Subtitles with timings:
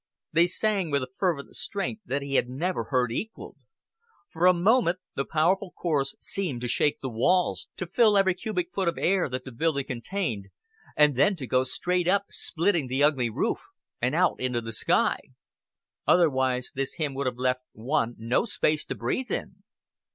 [0.31, 3.57] They sang with a fervent strength that he had never heard equaled.
[4.31, 8.73] For a moment the powerful chorus seemed to shake the walls, to fill every cubic
[8.73, 10.47] foot of air that the building contained,
[10.97, 13.61] and then to go straight up, splitting the ugly roof,
[14.01, 15.19] and out into the sky.
[16.07, 19.57] Otherwise this hymn would have left one no space to breathe in.